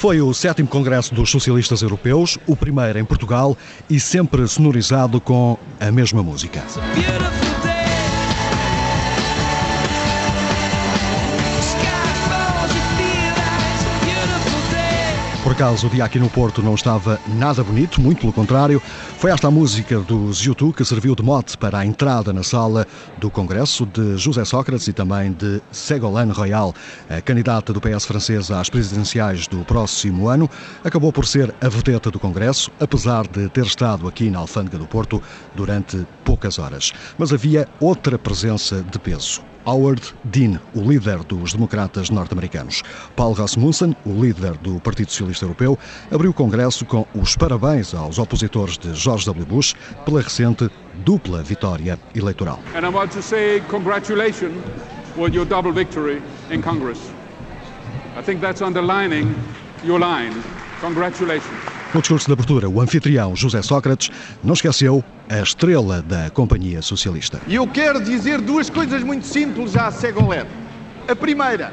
Foi 0.00 0.18
o 0.22 0.32
sétimo 0.32 0.66
Congresso 0.66 1.14
dos 1.14 1.30
Socialistas 1.30 1.82
Europeus, 1.82 2.38
o 2.46 2.56
primeiro 2.56 2.98
em 2.98 3.04
Portugal 3.04 3.54
e 3.88 4.00
sempre 4.00 4.48
sonorizado 4.48 5.20
com 5.20 5.58
a 5.78 5.92
mesma 5.92 6.22
música. 6.22 6.64
Acaso, 15.60 15.88
o 15.88 15.90
dia 15.90 16.06
aqui 16.06 16.18
no 16.18 16.30
Porto 16.30 16.62
não 16.62 16.74
estava 16.74 17.20
nada 17.36 17.62
bonito, 17.62 18.00
muito 18.00 18.22
pelo 18.22 18.32
contrário. 18.32 18.80
Foi 19.18 19.30
esta 19.30 19.48
a 19.48 19.50
música 19.50 19.98
dos 20.00 20.38
YouTube 20.38 20.72
que 20.72 20.82
serviu 20.86 21.14
de 21.14 21.22
mote 21.22 21.58
para 21.58 21.80
a 21.80 21.84
entrada 21.84 22.32
na 22.32 22.42
sala 22.42 22.86
do 23.18 23.30
Congresso 23.30 23.84
de 23.84 24.16
José 24.16 24.42
Sócrates 24.46 24.88
e 24.88 24.94
também 24.94 25.32
de 25.32 25.60
Ségolène 25.70 26.32
Royal, 26.32 26.74
a 27.10 27.20
candidata 27.20 27.74
do 27.74 27.80
PS 27.80 28.06
francês 28.06 28.50
às 28.50 28.70
presidenciais 28.70 29.46
do 29.48 29.62
próximo 29.66 30.28
ano. 30.28 30.48
Acabou 30.82 31.12
por 31.12 31.26
ser 31.26 31.54
a 31.60 31.68
vedeta 31.68 32.10
do 32.10 32.18
Congresso, 32.18 32.70
apesar 32.80 33.28
de 33.28 33.50
ter 33.50 33.66
estado 33.66 34.08
aqui 34.08 34.30
na 34.30 34.38
Alfândega 34.38 34.78
do 34.78 34.86
Porto 34.86 35.22
durante 35.54 36.06
poucas 36.24 36.58
horas. 36.58 36.90
Mas 37.18 37.34
havia 37.34 37.68
outra 37.78 38.18
presença 38.18 38.82
de 38.82 38.98
peso. 38.98 39.49
Howard 39.64 40.02
Dean, 40.24 40.60
o 40.74 40.80
líder 40.80 41.24
dos 41.24 41.52
democratas 41.52 42.10
norte-americanos. 42.10 42.82
Paul 43.16 43.34
Rasmussen, 43.34 43.96
o 44.04 44.12
líder 44.12 44.56
do 44.58 44.80
Partido 44.80 45.10
Socialista 45.10 45.44
Europeu, 45.44 45.78
abriu 46.10 46.30
o 46.30 46.34
Congresso 46.34 46.84
com 46.86 47.06
os 47.14 47.36
parabéns 47.36 47.94
aos 47.94 48.18
opositores 48.18 48.78
de 48.78 48.94
George 48.94 49.24
W. 49.26 49.46
Bush 49.46 49.74
pela 50.04 50.22
recente 50.22 50.70
dupla 51.04 51.42
vitória 51.42 51.98
eleitoral. 52.14 52.58
And 52.74 52.86
I 52.86 52.90
want 52.90 53.12
to 53.12 53.22
say 53.22 53.60
congratulations 53.68 54.56
on 55.16 55.32
your 55.32 55.46
double 55.46 55.72
victory 55.72 56.22
in 56.50 56.62
Congress. 56.62 56.98
I 58.16 58.22
think 58.22 58.40
that's 58.40 58.62
underlining 58.62 59.34
your 59.84 59.98
line. 59.98 60.34
Congratulations. 60.80 61.79
No 61.92 62.00
discurso 62.00 62.28
de 62.28 62.32
abertura, 62.32 62.68
o 62.68 62.80
anfitrião 62.80 63.34
José 63.34 63.60
Sócrates 63.62 64.10
não 64.44 64.54
esqueceu 64.54 65.02
a 65.28 65.40
estrela 65.40 66.00
da 66.00 66.30
Companhia 66.30 66.80
Socialista. 66.82 67.40
E 67.48 67.56
eu 67.56 67.66
quero 67.66 68.00
dizer 68.00 68.40
duas 68.40 68.70
coisas 68.70 69.02
muito 69.02 69.26
simples 69.26 69.76
à 69.76 69.90
Ségolène. 69.90 70.48
A 71.08 71.16
primeira, 71.16 71.72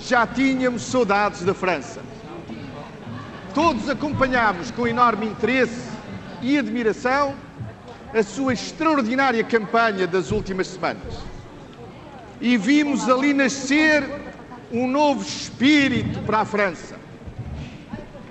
já 0.00 0.26
tínhamos 0.26 0.82
saudades 0.82 1.44
da 1.44 1.54
França. 1.54 2.00
Todos 3.54 3.88
acompanhámos 3.88 4.72
com 4.72 4.84
enorme 4.84 5.26
interesse 5.26 5.88
e 6.42 6.58
admiração 6.58 7.34
a 8.12 8.22
sua 8.24 8.52
extraordinária 8.52 9.44
campanha 9.44 10.08
das 10.08 10.32
últimas 10.32 10.66
semanas. 10.66 11.14
E 12.40 12.56
vimos 12.56 13.08
ali 13.08 13.32
nascer 13.32 14.02
um 14.72 14.88
novo 14.90 15.22
espírito 15.22 16.18
para 16.22 16.40
a 16.40 16.44
França 16.44 17.07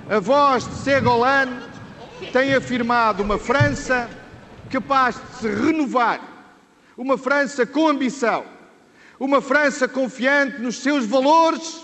a 0.09 0.19
voz 0.19 0.65
de 0.65 0.75
Ségolène 0.75 1.61
tem 2.31 2.55
afirmado 2.55 3.21
uma 3.21 3.37
França 3.37 4.09
capaz 4.69 5.15
de 5.15 5.37
se 5.39 5.47
renovar, 5.49 6.21
uma 6.97 7.17
França 7.17 7.65
com 7.65 7.89
ambição, 7.89 8.45
uma 9.19 9.41
França 9.41 9.87
confiante 9.87 10.61
nos 10.61 10.77
seus 10.77 11.05
valores 11.05 11.81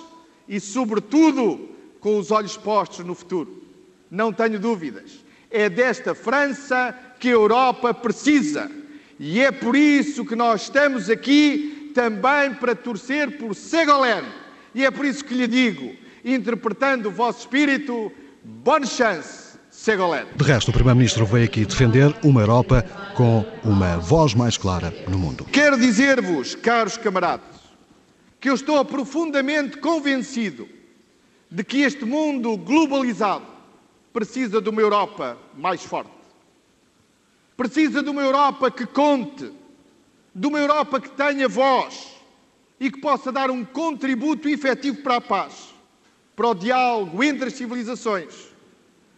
e, 0.47 0.59
sobretudo, 0.59 1.69
com 1.99 2.17
os 2.17 2.31
olhos 2.31 2.55
postos 2.55 3.05
no 3.05 3.13
futuro. 3.13 3.61
Não 4.09 4.31
tenho 4.31 4.59
dúvidas. 4.59 5.23
É 5.51 5.69
desta 5.69 6.15
França 6.15 6.97
que 7.19 7.27
a 7.27 7.31
Europa 7.31 7.93
precisa. 7.93 8.71
E 9.19 9.41
é 9.41 9.51
por 9.51 9.75
isso 9.75 10.25
que 10.25 10.35
nós 10.35 10.63
estamos 10.63 11.09
aqui 11.09 11.91
também 11.93 12.53
para 12.53 12.73
torcer 12.73 13.37
por 13.37 13.53
Ségolène. 13.53 14.27
E 14.73 14.85
é 14.85 14.91
por 14.91 15.05
isso 15.05 15.23
que 15.23 15.33
lhe 15.33 15.47
digo: 15.47 16.02
interpretando 16.23 17.09
o 17.09 17.11
vosso 17.11 17.39
espírito, 17.39 18.11
bonne 18.43 18.87
chance, 18.87 19.57
Ségolène. 19.69 20.27
De 20.35 20.43
resto, 20.43 20.69
o 20.69 20.73
Primeiro-Ministro 20.73 21.25
veio 21.25 21.45
aqui 21.45 21.65
defender 21.65 22.15
uma 22.23 22.41
Europa 22.41 22.83
com 23.15 23.45
uma 23.63 23.97
voz 23.97 24.33
mais 24.33 24.57
clara 24.57 24.93
no 25.09 25.17
mundo. 25.17 25.45
Quero 25.45 25.77
dizer-vos, 25.77 26.55
caros 26.55 26.95
camaradas, 26.95 27.47
que 28.39 28.49
eu 28.49 28.53
estou 28.53 28.83
profundamente 28.85 29.77
convencido 29.77 30.69
de 31.49 31.63
que 31.63 31.81
este 31.81 32.05
mundo 32.05 32.55
globalizado 32.55 33.45
precisa 34.13 34.61
de 34.61 34.69
uma 34.69 34.81
Europa 34.81 35.37
mais 35.57 35.83
forte. 35.83 36.11
Precisa 37.57 38.01
de 38.01 38.09
uma 38.09 38.21
Europa 38.21 38.71
que 38.71 38.85
conte, 38.85 39.51
de 40.33 40.47
uma 40.47 40.59
Europa 40.59 40.99
que 40.99 41.09
tenha 41.09 41.47
voz 41.47 42.13
e 42.79 42.89
que 42.91 42.99
possa 42.99 43.31
dar 43.31 43.51
um 43.51 43.63
contributo 43.65 44.47
efetivo 44.47 45.01
para 45.01 45.17
a 45.17 45.21
paz 45.21 45.72
para 46.35 46.47
o 46.47 46.53
diálogo 46.53 47.23
entre 47.23 47.47
as 47.47 47.53
civilizações, 47.53 48.51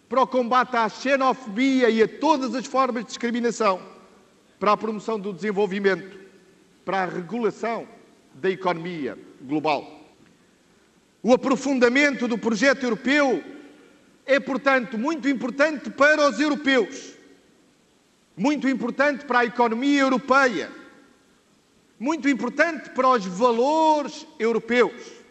para 0.10 0.22
o 0.22 0.28
combate 0.28 0.76
à 0.76 0.88
xenofobia 0.90 1.90
e 1.90 2.04
a 2.04 2.08
todas 2.08 2.54
as 2.54 2.66
formas 2.66 3.04
de 3.04 3.10
discriminação, 3.10 3.82
para 4.60 4.74
a 4.74 4.78
promoção 4.78 5.20
do 5.20 5.34
desenvolvimento, 5.34 6.20
para 6.84 7.04
a 7.04 7.06
regulação 7.06 7.88
da 8.34 8.50
economia 8.50 9.18
global. 9.42 10.02
O 11.24 11.34
aprofundamento 11.34 12.28
do 12.28 12.38
projeto 12.38 12.84
europeu 12.84 13.44
é, 14.26 14.40
portanto, 14.40 14.98
muito 14.98 15.30
importante 15.30 15.90
para 15.90 16.30
os 16.30 16.40
europeus, 16.40 17.14
muito 18.36 18.68
importante 18.68 19.26
para 19.26 19.40
a 19.40 19.46
economia 19.46 20.02
europeia, 20.02 20.72
muito 21.98 22.28
importante 22.28 22.90
para 22.90 23.08
os 23.10 23.26
valores 23.26 24.28
europeus 24.38 25.25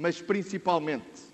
mas 0.00 0.22
principalmente 0.22 1.28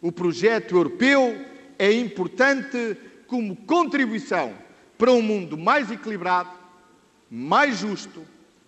o 0.00 0.12
projeto 0.12 0.76
europeu 0.76 1.44
é 1.76 1.92
importante 1.92 2.96
como 3.26 3.56
contribuição 3.56 4.52
para 4.96 5.10
um 5.10 5.20
mundo 5.20 5.58
mais 5.58 5.90
equilibrado, 5.90 6.50
mais 7.28 7.78
justo 7.78 8.22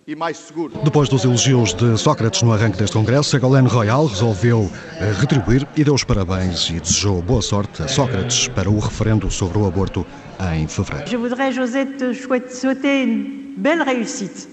e 0.07 0.17
mais 0.17 0.39
seguro. 0.39 0.77
Depois 0.83 1.09
dos 1.09 1.25
elogios 1.25 1.73
de 1.73 1.97
Sócrates 1.97 2.43
no 2.43 2.53
arranque 2.53 2.79
deste 2.79 2.95
congresso, 2.95 3.31
Ségolène 3.31 3.69
Royal 3.69 4.07
resolveu 4.07 4.69
eh, 5.01 5.13
retribuir 5.21 5.67
e 5.77 5.85
deu 5.85 5.95
os 5.95 6.03
parabéns 6.03 6.69
e 6.71 6.81
desejou 6.81 7.23
boa 7.23 7.41
sorte 7.41 7.83
a 7.83 7.89
Sócrates 7.89 8.49
para 8.49 8.69
o 8.69 8.79
referendo 8.81 9.31
sobre 9.31 9.59
o 9.59 9.67
aborto 9.67 10.05
em 10.53 10.67
fevereiro. 10.67 11.09
Je 11.09 11.17
voudrais, 11.17 11.55
José, 11.55 11.87
te 11.87 12.13
souhaiter 12.13 13.05
une 13.05 13.55
belle 13.57 13.83
réussite 13.83 14.49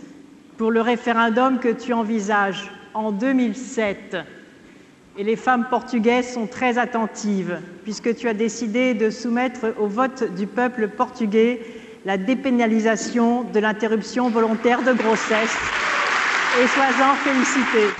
pour 0.57 0.71
le 0.71 0.81
référendum 0.81 1.57
que 1.57 1.73
tu 1.73 1.91
envisages 1.91 2.71
en 2.93 3.11
2007 3.11 4.40
et 5.17 5.23
les 5.23 5.35
femmes 5.35 5.65
portugaises 5.69 6.33
sont 6.33 6.47
très 6.47 6.77
attentives, 6.77 7.59
puisque 7.83 8.15
tu 8.15 8.27
as 8.27 8.33
décidé 8.33 8.93
de 8.93 9.09
soumettre 9.09 9.73
au 9.79 9.87
vote 9.87 10.23
du 10.35 10.47
peuple 10.47 10.87
portugais 10.87 11.61
la 12.05 12.17
dépénalisation 12.17 13.43
de 13.43 13.59
l'interruption 13.59 14.29
volontaire 14.29 14.81
de 14.83 14.93
grossesse. 14.93 15.55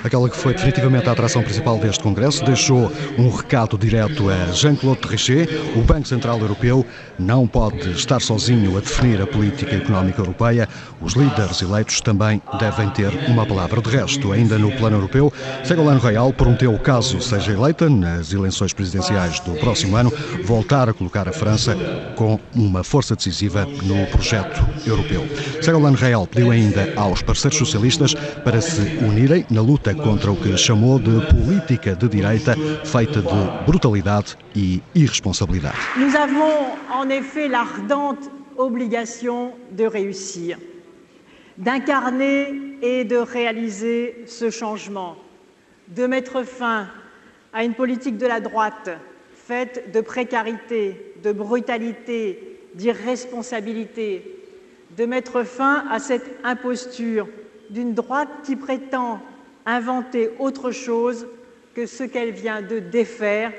Aquela 0.04 0.30
que 0.30 0.36
foi 0.36 0.54
definitivamente 0.54 1.08
a 1.08 1.14
atração 1.14 1.42
principal 1.42 1.78
deste 1.78 2.04
Congresso 2.04 2.44
deixou 2.44 2.92
um 3.18 3.30
recado 3.30 3.78
direto 3.78 4.30
a 4.30 4.52
Jean-Claude 4.52 5.00
Trichet. 5.00 5.48
O 5.74 5.82
Banco 5.82 6.06
Central 6.06 6.38
Europeu 6.38 6.86
não 7.18 7.48
pode 7.48 7.92
estar 7.92 8.20
sozinho 8.20 8.78
a 8.78 8.82
definir 8.82 9.22
a 9.22 9.26
política 9.26 9.78
económica 9.78 10.20
europeia. 10.20 10.68
Os 11.00 11.14
líderes 11.14 11.62
eleitos 11.62 12.02
também 12.02 12.42
devem 12.60 12.90
ter 12.90 13.10
uma 13.30 13.46
palavra. 13.46 13.82
De 13.82 13.90
resto, 13.90 14.34
ainda 14.34 14.58
no 14.58 14.70
plano 14.74 14.98
europeu, 14.98 15.32
Ségolène 15.64 16.00
Royal 16.00 16.34
prometeu, 16.34 16.78
caso 16.78 17.22
seja 17.22 17.54
eleita 17.54 17.90
nas 17.90 18.34
eleições 18.34 18.74
presidenciais 18.74 19.40
do 19.40 19.54
próximo 19.62 19.96
ano, 19.96 20.12
voltar 20.44 20.90
a 20.90 20.94
colocar 20.94 21.28
a 21.30 21.32
França 21.32 21.76
com 22.18 22.38
uma 22.54 22.84
força 22.84 23.16
decisiva 23.16 23.66
no 23.84 24.06
projeto 24.08 24.62
europeu. 24.86 25.26
Ségolène 25.62 25.96
Royal 25.96 26.28
pediu 26.28 26.52
ainda 26.52 26.92
aos 26.98 27.22
parceiros 27.22 27.58
socialistas 27.58 28.14
para 28.44 28.62
se 28.62 28.82
unirem 29.04 29.46
na 29.50 29.62
luta 29.62 29.94
contra 29.94 30.32
o 30.32 30.36
que 30.36 30.58
chamou 30.58 30.98
de 31.00 31.12
política 31.28 31.96
de 31.96 32.08
direita 32.08 32.56
feita 32.84 33.22
de 33.22 33.66
brutalidade 33.66 34.36
e 34.56 34.82
irresponsabilidade. 34.96 35.76
Nous 35.98 36.16
avons 36.16 36.76
en 36.92 37.10
effet 37.10 37.48
l'ardente 37.48 38.30
obligation 38.58 39.54
de 39.72 39.86
réussir, 39.86 40.58
d'incarner 41.58 42.78
et 42.82 43.04
de 43.04 43.18
réaliser 43.18 44.24
ce 44.28 44.50
changement, 44.50 45.18
de 45.88 46.08
mettre 46.08 46.44
fin 46.44 46.88
à 47.54 47.64
une 47.64 47.74
politique 47.74 48.18
de 48.18 48.26
la 48.28 48.40
droite 48.40 48.90
faite 49.36 49.92
de 49.94 50.02
précarité, 50.02 51.14
de 51.24 51.32
brutalité, 51.32 52.58
d'irresponsabilité, 52.76 54.38
de 54.98 55.06
mettre 55.06 55.44
fin 55.44 55.86
à 55.90 56.00
cette 56.00 56.40
imposture 56.44 57.28
d'une 57.72 57.94
droite 57.94 58.30
qui 58.44 58.56
prétend 58.56 59.20
inventer 59.66 60.32
autre 60.40 60.72
chose 60.72 61.28
que 61.74 61.86
ce 61.86 62.04
qu'elle 62.04 62.32
vient 62.32 62.62
de 62.62 62.80
défaire. 62.80 63.54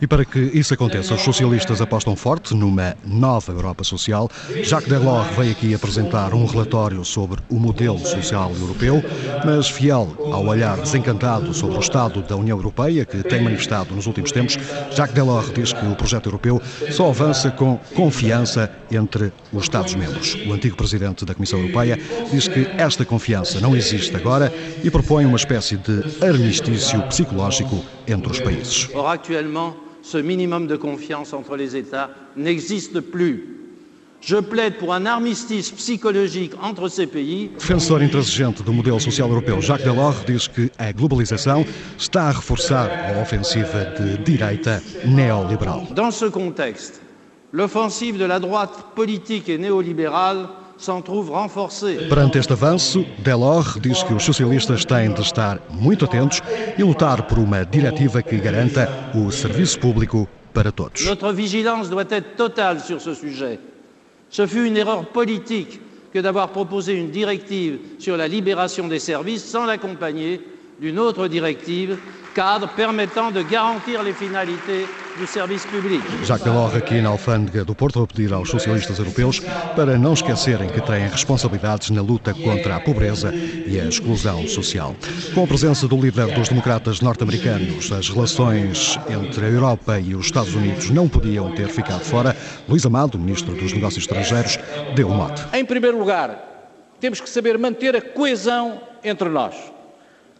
E 0.00 0.06
para 0.06 0.24
que 0.24 0.38
isso 0.38 0.72
aconteça, 0.72 1.12
os 1.12 1.20
socialistas 1.20 1.82
apostam 1.82 2.16
forte 2.16 2.54
numa 2.54 2.96
nova 3.04 3.52
Europa 3.52 3.84
social. 3.84 4.30
Jacques 4.62 4.88
Delors 4.88 5.28
veio 5.36 5.52
aqui 5.52 5.74
apresentar 5.74 6.32
um 6.32 6.46
relatório 6.46 7.04
sobre 7.04 7.42
o 7.50 7.56
modelo 7.56 7.98
social 7.98 8.50
europeu, 8.58 9.04
mas 9.44 9.68
fiel 9.68 10.08
ao 10.32 10.46
olhar 10.46 10.78
desencantado 10.78 11.52
sobre 11.52 11.76
o 11.76 11.80
estado 11.80 12.22
da 12.22 12.34
União 12.34 12.56
Europeia 12.56 13.04
que 13.04 13.22
tem 13.22 13.42
manifestado 13.42 13.94
nos 13.94 14.06
últimos 14.06 14.32
tempos, 14.32 14.56
Jacques 14.90 15.14
Delors 15.14 15.52
diz 15.52 15.74
que 15.74 15.84
o 15.84 15.94
projeto 15.94 16.26
europeu 16.26 16.62
só 16.90 17.10
avança 17.10 17.50
com 17.50 17.78
confiança 17.94 18.70
entre 18.90 19.32
os 19.52 19.64
Estados-membros. 19.64 20.34
O 20.46 20.52
antigo 20.54 20.76
presidente 20.76 21.26
da 21.26 21.34
Comissão 21.34 21.58
Europeia 21.58 21.98
diz 22.30 22.48
que 22.48 22.66
esta 22.78 23.04
confiança 23.04 23.60
não 23.60 23.76
existe 23.76 24.16
agora 24.16 24.50
e 24.82 24.90
propõe 24.90 25.26
uma 25.26 25.36
espécie 25.36 25.76
de 25.76 26.24
armistício 26.24 27.02
psicológico 27.02 27.84
entre 28.08 28.30
os 28.30 28.40
países. 28.40 28.88
Or, 28.94 29.08
actuellement, 29.08 29.76
ce 30.02 30.18
minimum 30.18 30.66
de 30.66 30.76
confiance 30.76 31.32
entre 31.32 31.56
les 31.56 31.76
États 31.76 32.10
n'existe 32.36 33.00
plus. 33.00 33.54
Je 34.20 34.36
plaide 34.36 34.78
pour 34.78 34.94
un 34.94 35.04
armistice 35.04 35.70
psychologique 35.70 36.52
entre 36.62 36.88
ces 36.88 37.06
pays. 37.06 37.50
Defensor 37.58 38.00
intransigente 38.00 38.62
do 38.62 38.72
modelo 38.72 38.98
social 38.98 39.28
europeu, 39.28 39.60
Jacques 39.60 39.84
Delors 39.84 40.24
diz 40.26 40.48
que 40.48 40.70
a 40.78 40.92
globalização 40.92 41.64
está 41.98 42.28
a 42.28 42.32
reforçar 42.32 42.88
a 42.90 43.20
ofensiva 43.20 43.84
de 43.84 44.16
direita 44.24 44.80
neoliberal. 45.04 45.86
Dans 45.94 46.10
ce 46.10 46.30
contexte, 46.30 47.02
l'offensive 47.52 48.16
de 48.16 48.24
la 48.24 48.40
droite 48.40 48.94
politique 48.94 49.50
et 49.50 49.58
néolibérale 49.58 50.48
s'en 50.76 51.00
trouve 51.02 51.30
renforcée. 51.30 52.08
Perante 52.08 52.38
este 52.38 52.52
avanço, 52.52 53.04
Delors 53.18 53.78
diz 53.80 54.02
que 54.02 54.12
os 54.14 54.22
socialistas 54.22 54.84
têm 54.84 55.12
de 55.12 55.20
estar 55.20 55.60
muito 55.70 56.04
atentos 56.04 56.40
e 56.76 56.82
lutar 56.82 57.22
por 57.26 57.38
uma 57.38 57.64
diretiva 57.64 58.22
que 58.22 58.36
garanta 58.38 58.88
o 59.14 59.30
serviço 59.30 59.78
público 59.78 60.28
para 60.52 60.72
todos. 60.72 61.04
Notre 61.04 61.32
vigilance 61.32 61.88
doit 61.88 62.06
être 62.10 62.36
totale 62.36 62.80
sur 62.80 63.00
ce 63.00 63.14
sujet. 63.14 63.58
Ce 64.30 64.46
fut 64.46 64.66
une 64.66 64.76
erreur 64.76 65.06
politique 65.06 65.80
que 66.12 66.20
d'avoir 66.20 66.48
proposé 66.50 66.94
une 66.94 67.10
directive 67.10 67.78
sur 67.98 68.16
la 68.16 68.28
libération 68.28 68.88
des 68.88 69.00
services 69.00 69.44
sans 69.44 69.64
l'accompagner 69.64 70.40
d'une 70.80 70.98
autre 70.98 71.28
directive 71.28 71.98
cadre 72.34 72.68
permettant 72.76 73.30
de 73.30 73.42
garantir 73.42 74.02
les 74.02 74.12
finalités 74.12 74.86
do 75.18 75.26
serviço 75.26 75.68
público. 75.68 76.04
Jacques 76.24 76.44
Delors, 76.44 76.74
aqui 76.74 77.00
na 77.00 77.10
Alfândega 77.10 77.64
do 77.64 77.74
Porto, 77.74 78.02
a 78.02 78.06
pedir 78.06 78.32
aos 78.32 78.50
socialistas 78.50 78.98
europeus 78.98 79.40
para 79.76 79.96
não 79.96 80.12
esquecerem 80.12 80.68
que 80.68 80.80
têm 80.80 81.08
responsabilidades 81.08 81.90
na 81.90 82.02
luta 82.02 82.34
contra 82.34 82.76
a 82.76 82.80
pobreza 82.80 83.32
e 83.34 83.78
a 83.80 83.84
exclusão 83.84 84.46
social. 84.48 84.94
Com 85.34 85.44
a 85.44 85.46
presença 85.46 85.86
do 85.86 85.96
líder 85.96 86.34
dos 86.34 86.48
democratas 86.48 87.00
norte-americanos, 87.00 87.92
as 87.92 88.08
relações 88.08 88.98
entre 89.08 89.46
a 89.46 89.48
Europa 89.48 90.00
e 90.00 90.14
os 90.14 90.26
Estados 90.26 90.54
Unidos 90.54 90.90
não 90.90 91.08
podiam 91.08 91.52
ter 91.52 91.68
ficado 91.68 92.04
fora. 92.04 92.36
Luís 92.68 92.84
Amado, 92.84 93.18
ministro 93.18 93.54
dos 93.54 93.72
Negócios 93.72 94.04
Estrangeiros, 94.04 94.58
deu 94.96 95.08
o 95.08 95.14
mote. 95.14 95.44
Em 95.52 95.64
primeiro 95.64 95.98
lugar, 95.98 96.90
temos 96.98 97.20
que 97.20 97.28
saber 97.28 97.56
manter 97.56 97.94
a 97.94 98.00
coesão 98.00 98.80
entre 99.02 99.28
nós. 99.28 99.54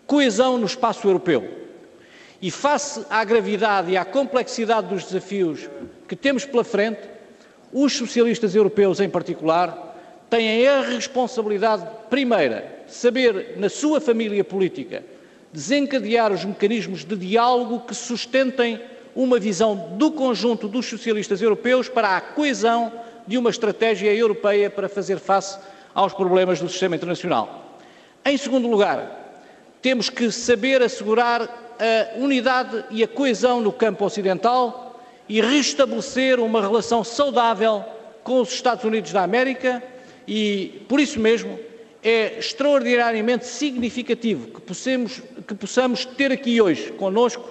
Coesão 0.06 0.59
no 0.59 0.67
espaço 0.67 1.06
europeu 1.06 1.64
e 2.41 2.51
face 2.51 3.05
à 3.09 3.25
gravidade 3.25 3.91
e 3.93 3.97
à 3.97 4.05
complexidade 4.05 4.89
dos 4.89 5.05
desafios 5.05 5.69
que 6.09 6.17
temos 6.17 6.45
pela 6.45 6.65
frente, 6.65 7.01
os 7.73 7.93
socialistas 7.97 8.55
europeus, 8.55 9.01
em 9.01 9.09
particular, 9.09 9.97
têm 10.29 10.67
a 10.69 10.83
responsabilidade, 10.83 11.87
primeira, 12.11 12.83
de 12.87 12.93
saber, 12.93 13.55
na 13.57 13.69
sua 13.69 14.01
família 14.01 14.45
política, 14.45 15.05
desencadear 15.53 16.33
os 16.33 16.45
mecanismos 16.45 17.05
de 17.05 17.17
diálogo 17.17 17.81
que 17.81 17.95
sustentem 17.95 18.81
uma 19.15 19.39
visão 19.39 19.95
do 19.97 20.11
conjunto 20.11 20.67
dos 20.69 20.87
socialistas 20.87 21.41
europeus 21.41 21.89
para 21.89 22.17
a 22.17 22.21
coesão 22.21 22.93
de 23.27 23.39
uma 23.39 23.51
estratégia 23.51 24.13
europeia 24.13 24.69
para 24.69 24.89
fazer 24.89 25.19
face 25.19 25.59
aos 25.95 26.13
problemas 26.13 26.61
do 26.61 26.69
sistema 26.69 26.97
internacional. 26.97 27.79
Em 28.25 28.37
segundo 28.37 28.69
lugar, 28.69 29.24
temos 29.85 30.09
que 30.09 30.33
saber 30.33 30.83
assegurar 30.83 31.43
a 31.43 32.19
unidade 32.19 32.87
e 32.89 33.05
a 33.05 33.07
coesão 33.07 33.61
no 33.61 33.71
campo 33.71 34.03
ocidental 34.07 34.99
e 35.29 35.43
restabelecer 35.43 36.41
uma 36.41 36.59
relação 36.59 37.05
saudável 37.05 37.85
com 38.23 38.41
os 38.41 38.51
Estados 38.51 38.83
Unidos 38.83 39.13
da 39.13 39.23
América 39.23 39.83
e, 40.27 40.87
por 40.89 40.99
isso 40.99 41.21
mesmo, 41.21 41.59
é 42.03 42.39
extraordinariamente 42.39 43.47
significativo 43.47 44.47
que 44.53 44.61
possamos, 44.63 45.21
que 45.47 45.55
possamos 45.55 46.07
ter 46.07 46.33
aqui 46.33 46.63
hoje 46.63 46.91
conosco 46.93 47.47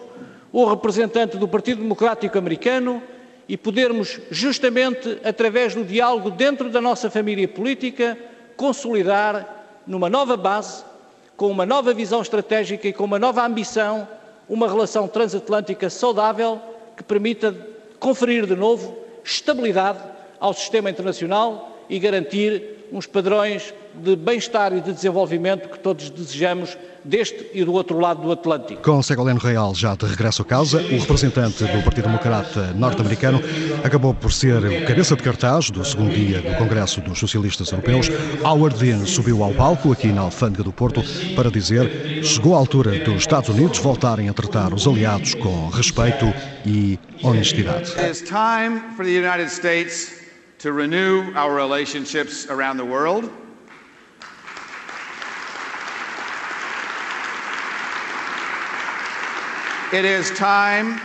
o 0.51 0.65
representante 0.65 1.37
do 1.37 1.47
Partido 1.47 1.83
Democrático 1.83 2.35
Americano 2.35 3.03
e 3.47 3.55
podermos, 3.55 4.19
justamente 4.31 5.19
através 5.23 5.75
do 5.75 5.83
diálogo 5.83 6.31
dentro 6.31 6.71
da 6.71 6.81
nossa 6.81 7.11
família 7.11 7.47
política, 7.47 8.17
consolidar 8.57 9.83
numa 9.85 10.09
nova 10.09 10.35
base 10.35 10.92
com 11.35 11.49
uma 11.49 11.65
nova 11.65 11.93
visão 11.93 12.21
estratégica 12.21 12.87
e 12.87 12.93
com 12.93 13.03
uma 13.03 13.19
nova 13.19 13.45
ambição, 13.45 14.07
uma 14.47 14.67
relação 14.67 15.07
transatlântica 15.07 15.89
saudável 15.89 16.61
que 16.95 17.03
permita 17.03 17.55
conferir 17.99 18.45
de 18.45 18.55
novo 18.55 18.97
estabilidade 19.23 19.99
ao 20.39 20.53
sistema 20.53 20.89
internacional 20.89 21.72
e 21.93 21.99
garantir 21.99 22.87
uns 22.91 23.05
padrões 23.05 23.71
de 23.93 24.15
bem-estar 24.15 24.75
e 24.75 24.81
de 24.81 24.91
desenvolvimento 24.91 25.69
que 25.69 25.77
todos 25.77 26.09
desejamos 26.09 26.75
deste 27.03 27.51
e 27.53 27.63
do 27.63 27.73
outro 27.73 27.99
lado 27.99 28.23
do 28.23 28.31
Atlântico. 28.31 28.81
Com 28.81 29.03
Ségolène 29.03 29.37
Real 29.37 29.75
já 29.75 29.93
de 29.93 30.07
regresso 30.07 30.41
a 30.41 30.45
casa, 30.45 30.81
o 30.81 30.97
representante 30.97 31.63
do 31.63 31.83
Partido 31.83 32.05
Democrata 32.05 32.73
norte-americano 32.73 33.39
acabou 33.83 34.15
por 34.15 34.31
ser 34.31 34.57
o 34.57 34.85
cabeça 34.87 35.15
de 35.15 35.21
cartaz 35.21 35.69
do 35.69 35.85
segundo 35.85 36.15
dia 36.15 36.41
do 36.41 36.57
Congresso 36.57 36.99
dos 37.01 37.19
Socialistas 37.19 37.71
Europeus. 37.71 38.09
Howard 38.43 38.79
Dean 38.79 39.05
subiu 39.05 39.43
ao 39.43 39.53
palco 39.53 39.91
aqui 39.91 40.07
na 40.07 40.21
Alfândega 40.21 40.63
do 40.63 40.73
Porto 40.73 41.03
para 41.35 41.51
dizer 41.51 42.23
chegou 42.23 42.55
a 42.55 42.57
altura 42.57 42.97
dos 42.99 43.17
Estados 43.17 43.49
Unidos 43.49 43.77
voltarem 43.77 44.29
a 44.29 44.33
tratar 44.33 44.73
os 44.73 44.87
aliados 44.87 45.35
com 45.35 45.67
respeito 45.69 46.33
e 46.65 46.97
honestidade. 47.21 47.91
It 47.99 48.09
is 48.09 48.21
time 48.21 48.81
for 48.95 49.05
the 49.05 49.11
United 49.11 49.51
States 49.51 50.22
to 50.63 50.71
renew 50.71 51.29
our 51.35 51.53
relationships 51.53 52.47
around 52.47 52.77
the 52.77 52.85
world. 52.85 53.29
It 59.91 60.05
is 60.05 60.31
time 60.31 61.01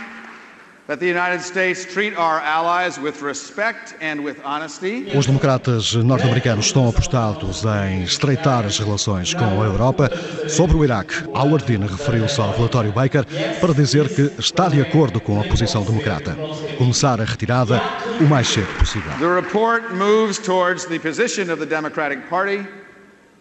that 0.87 1.01
the 1.01 1.05
United 1.05 1.41
States 1.41 1.85
treat 1.85 2.15
our 2.17 2.39
allies 2.39 2.97
with 2.97 3.21
respect 3.21 3.95
and 4.01 4.23
with 4.23 4.37
honesty. 4.45 5.11
Os 5.13 5.27
democratas 5.27 5.93
norte-americanos 5.93 6.67
estão 6.67 6.87
apostados 6.87 7.63
em 7.85 8.03
estreitar 8.03 8.65
as 8.65 8.79
relações 8.79 9.33
com 9.33 9.61
a 9.61 9.65
Europa. 9.65 10.09
Sobre 10.47 10.77
o 10.77 10.83
Iraque, 10.85 11.27
Howard 11.27 11.65
Dean 11.65 11.85
referiu-se 11.85 12.39
ao 12.39 12.55
relatório 12.55 12.93
Baker 12.93 13.25
para 13.59 13.73
dizer 13.73 14.07
que 14.07 14.31
está 14.39 14.69
de 14.69 14.81
acordo 14.81 15.19
com 15.19 15.39
a 15.39 15.43
posição 15.43 15.83
democrata. 15.83 16.35
Começar 16.77 17.21
a 17.21 17.25
retirada 17.25 17.79
o 18.19 18.23
mais 18.23 18.47
cedo 18.47 18.67
possível. 18.77 19.11
The 19.19 19.27
report 19.27 19.93
moves 19.93 20.37
towards 20.37 20.85
the 20.85 20.99
position 20.99 21.51
of 21.51 21.59
the 21.59 21.65
Democratic 21.65 22.29
Party, 22.29 22.65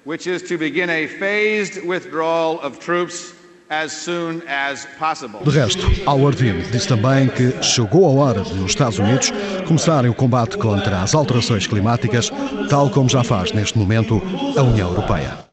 which 0.04 0.28
is 0.28 0.42
to 0.42 0.56
begin 0.56 0.88
a 0.90 1.06
phased 1.06 1.82
withdrawal 1.86 2.60
of 2.60 2.78
troops 2.78 3.34
as 3.70 3.92
soon 3.92 4.42
as 4.48 4.86
possible. 4.98 5.40
De 5.44 5.50
resto, 5.50 5.86
Howard 6.06 6.36
Dean 6.38 6.60
disse 6.70 6.88
também 6.88 7.28
que 7.28 7.62
chegou 7.62 8.06
a 8.06 8.24
hora 8.24 8.42
de 8.42 8.52
os 8.54 8.70
Estados 8.70 8.98
Unidos 8.98 9.32
começarem 9.66 10.10
o 10.10 10.14
combate 10.14 10.56
contra 10.56 11.02
as 11.02 11.14
alterações 11.14 11.66
climáticas, 11.66 12.30
tal 12.70 12.88
como 12.90 13.08
já 13.08 13.22
faz 13.22 13.52
neste 13.52 13.76
momento 13.76 14.22
a 14.56 14.62
União 14.62 14.88
Europeia. 14.88 15.47